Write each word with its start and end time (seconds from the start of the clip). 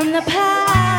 from 0.00 0.12
the 0.12 0.22
path 0.22 0.89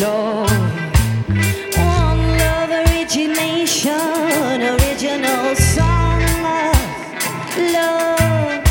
one 0.00 0.48
love 2.38 2.70
original 4.62 5.54
song, 5.56 6.22
love. 7.74 8.64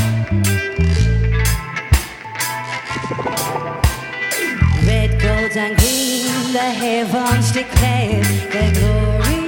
Red, 4.84 5.10
gold, 5.20 5.56
and 5.56 5.76
green, 5.78 6.52
the 6.52 6.70
heavens 6.82 7.52
declare 7.52 8.24
their 8.50 8.72
glory. 8.74 9.38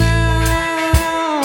Now 0.00 1.42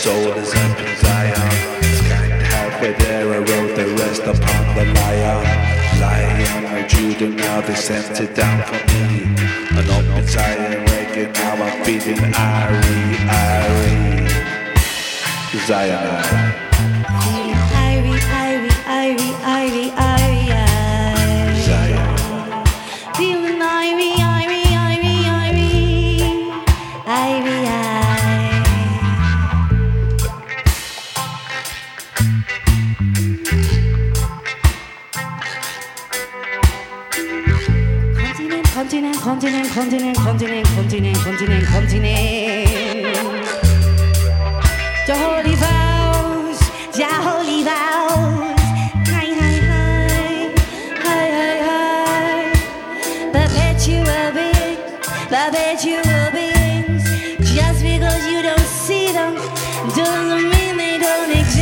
soul 0.04 0.32
is 0.32 0.54
in 0.54 0.72
Zion. 1.04 1.52
Scanned 2.00 2.42
halfway 2.54 2.94
there, 3.04 3.34
I 3.34 3.40
wrote 3.40 3.76
the 3.76 3.88
rest 4.00 4.22
upon 4.22 4.64
the 4.78 4.86
lion. 5.00 5.44
Lion 6.00 6.84
of 6.84 6.88
Judah, 6.88 7.28
now 7.28 7.60
they 7.60 7.76
sent 7.76 8.22
it 8.22 8.34
down 8.34 8.64
for 8.70 8.80
me. 8.92 9.28
Up 9.96 10.18
in 10.18 10.26
Zion, 10.26 10.86
waking, 10.90 11.34
now 11.34 11.64
I'm 11.66 11.84
feeling 11.84 12.22
airy, 12.32 13.02
airy. 13.44 14.00
Zion. 15.68 16.24
Irie, 17.28 17.56
Irie, 17.90 18.22
Irie, 19.00 19.34
Irie, 19.58 19.92
Irie, 20.16 20.39
Continent, 39.22 39.70
continent, 39.72 40.18
continent, 40.18 40.66
continent, 40.68 41.18
continent, 41.18 41.66
continent. 41.68 42.66
The 45.06 45.16
holy 45.18 45.56
vows, 45.56 46.60
the 46.96 47.06
holy 47.06 47.64
vows. 47.64 48.60
Hi, 49.12 49.28
hi, 49.40 49.56
hi, 49.70 50.54
hi, 51.04 51.26
hi, 51.36 51.56
hi. 51.68 52.54
Perpetual 53.34 54.32
beings, 54.34 54.80
perpetual 55.28 56.32
beings. 56.32 57.04
Just 57.54 57.80
because 57.84 58.26
you 58.26 58.42
don't 58.42 58.60
see 58.68 59.12
them 59.12 59.36
doesn't 59.96 60.50
mean 60.50 60.78
they 60.78 60.98
don't 60.98 61.30
exist. 61.32 61.59